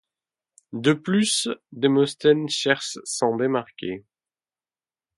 [0.73, 4.03] De plus Démosthène cherche s'en démarquer.